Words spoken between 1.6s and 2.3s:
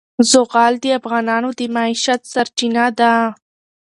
معیشت